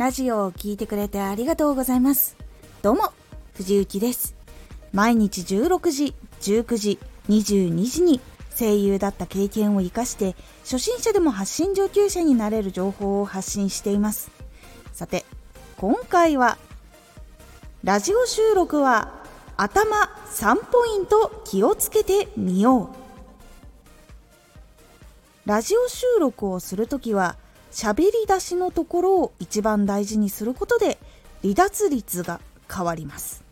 [0.00, 2.34] ラジオを聴いてくれてありがとうございます。
[2.80, 3.12] どうも、
[3.52, 4.34] 藤幸です。
[4.94, 6.98] 毎日16時、19時、
[7.28, 8.18] 22時に
[8.58, 14.30] 声優だった経験を活かして初心者でも発信上級者になれる情報を発信しています。
[14.94, 15.26] さて、
[15.76, 16.56] 今回は
[17.84, 19.22] ラジオ収録は
[19.58, 22.88] 頭3ポイント気をつけてみよう。
[25.44, 27.36] ラジオ収録をするときは
[27.70, 30.98] 喋り出しのところを一番大事にすることで
[31.42, 32.40] 離脱率が
[32.72, 33.44] 変わります。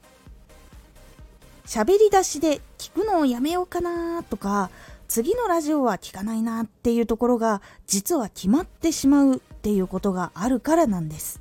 [1.66, 4.70] 喋り出しで聞くのをやめようかなとか
[5.06, 11.40] 次のラジオは聞かないなっていうところが実は決まってしまうっていうことがあるからなんです。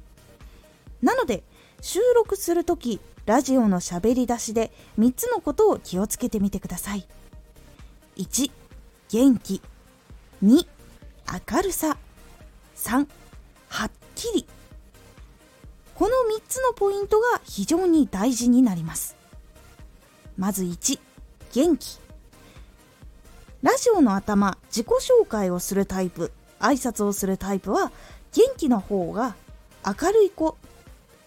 [1.02, 1.44] なので
[1.82, 7.08] 収録する時ラジオの喋り出しで3つのことを気をつけてみてください。
[8.18, 8.52] 1
[9.10, 9.62] 元気。
[10.44, 10.68] 2
[11.52, 11.98] 明るさ。
[12.78, 13.08] 3
[13.70, 14.46] はっきり。
[15.96, 19.16] この3つのポイントが非常に大事になります。
[20.38, 21.00] まず1
[21.54, 22.00] 元気。
[23.64, 27.92] ラジオの頭自己紹介をするタイプ挨拶をするタイプは
[28.32, 29.36] 元気な方が
[29.84, 30.56] 明るい子。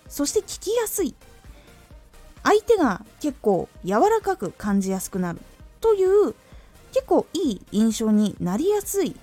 [0.08, 1.16] そして聞きやすい。
[2.44, 5.40] 相手が結構柔らかく感じやすくなる。
[5.80, 6.34] という
[6.92, 9.16] 結構いい印象になりやすい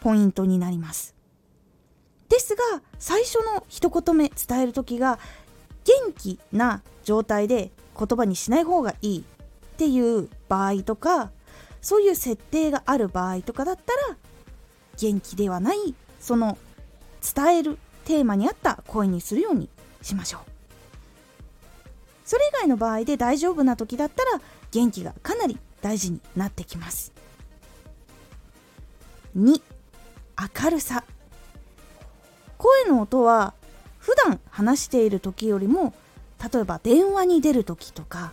[0.00, 1.13] ポイントになります。
[2.34, 2.62] ですが
[2.98, 5.20] 最初の一言目伝える時が
[5.84, 9.24] 元気な状態で言葉にしない方がいいっ
[9.76, 11.30] ていう場合とか
[11.80, 14.16] そういう設定がある場合とかだったら
[14.96, 16.58] 元気ではないその
[17.22, 19.68] 伝えるテーマに合った声にするように
[20.02, 20.40] しましょう。
[22.24, 24.40] それ以外の場合で大丈夫な時だったら
[24.72, 27.12] 元気がかなり大事になってきます。
[29.36, 29.62] 2
[30.64, 31.04] 明るさ。
[32.58, 33.54] 声の音は
[33.98, 35.94] 普段話している時よりも
[36.52, 38.32] 例えば電話に出る時とか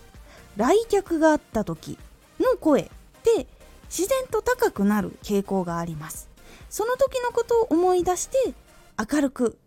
[0.57, 1.97] 来客があった時
[2.39, 2.85] の声っ
[3.23, 3.47] て
[3.89, 6.29] 自然と高くなる傾向があります。
[6.69, 8.53] その時のことを思い出して
[8.97, 9.57] 明るく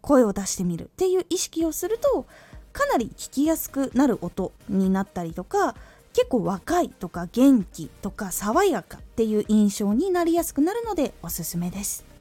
[0.00, 2.26] 声を出してみるっていう意識をすると
[2.72, 5.74] かなり聞きやすくなる音になったりとか
[6.12, 12.11] 結構若いとか元気とか爽やかっていう印象になりやすくなるのでおすすめです。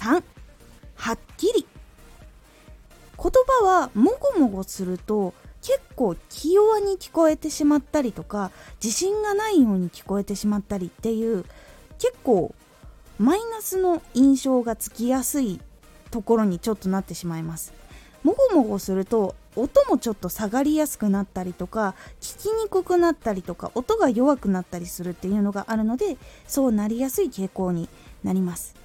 [0.00, 0.22] 3
[0.94, 1.66] はっきり。
[3.22, 8.50] 言葉はもごもごすると結構気弱に聞こえてしまったりとか
[8.82, 11.44] 自信がないように聞こえてしまったりっていう
[11.98, 12.54] 結構
[13.18, 15.60] マイナスの印象がつきやすい
[16.10, 17.74] ところにちょっとなってしまいます。
[18.22, 27.90] もごもごすると音もちょっと下がりやすくなったりとか聞きにくくなったりとか音が弱くなったりするっていうのがあるのでそうなりやすい傾向に
[28.24, 28.80] なります。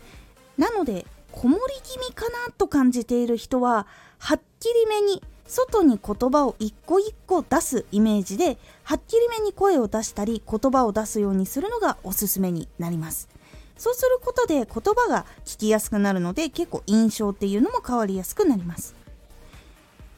[0.58, 3.88] なのでこもり気味かなと感じている人は
[4.20, 13.30] はっきりめに外に言葉を一個一個出すイメージではっきりめに声を出したり言葉を出すようにするのがおすすめになります。
[13.78, 18.96] そうすることで言葉が聞きやすくなるので結構印象っていうのも変わりやすくなります。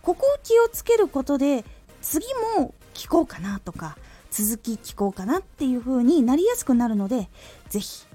[0.04, 1.66] ここを気をつけることで
[2.02, 2.26] 次
[2.58, 3.98] も聞こうかなとか
[4.32, 7.30] 続き聞こうかなっていう風になりやすくなるので
[7.70, 8.07] 是非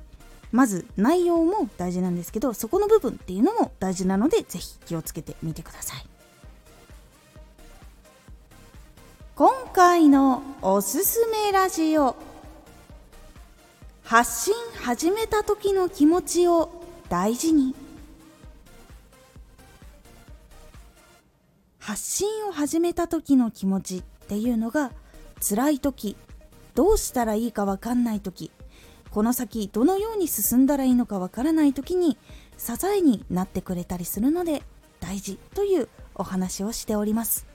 [0.53, 6.07] まず内容も大事なんですけどそこの部分っていうのも大事なので是非気をつけてみてください。
[9.35, 12.15] 今回のおすすめラジオ。
[14.05, 17.75] 発信始めた時の気持ちを大事に。
[21.79, 24.93] 発信を始めた時の気持ちっていうのが
[25.41, 26.17] 辛い時
[26.75, 28.53] どうしたらいいか分かんない時
[29.13, 32.17] この先どのように進んだらいいのかわからない時に
[32.57, 34.63] 支えになってくれたりするので
[35.01, 37.47] 大事というお話をしております。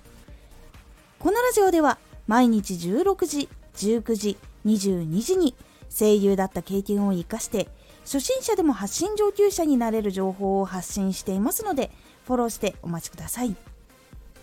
[1.19, 1.97] このラジオでは
[2.27, 5.55] 毎日16時19時22時に
[5.89, 7.69] 声優だった経験を生かして
[8.03, 11.91] 初心者でも発信上級者になれる情報を発信していますので
[12.25, 13.55] フォローしてお待ちください。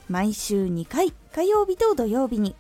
[0.08, 2.56] 毎週2回火曜日と土曜日に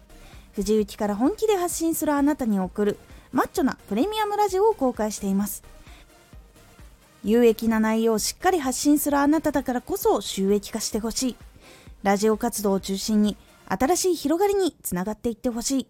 [0.52, 2.98] 藤雪から本気で発信するあなたに送る
[3.34, 5.64] マッチョなプレミアムラジオを公開しています。
[7.24, 11.36] 有益な内容をしっかり発信するあなただからこそ収益化してほしい。
[12.04, 13.36] ラジオ活動を中心に
[13.66, 15.86] 新しい広がりにつながっていってほしい。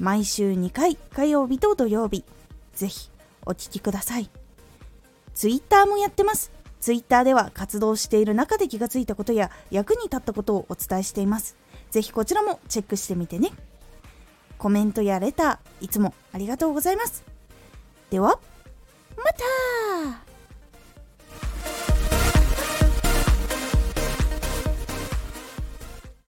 [0.00, 2.24] 毎週2回火曜日と土曜日
[2.74, 3.08] ぜひ
[3.46, 4.28] お聴きください。
[5.34, 6.50] ツイッターもやってます。
[6.80, 11.56] ツイッターでは活動している中で気がついたことや役に立ったことをお伝えしています。
[11.92, 13.52] ぜひこちらもチェックしてみてね。
[14.58, 17.24] コメントやレター、いつもありがとうございます。
[18.10, 18.38] では、
[19.16, 19.44] また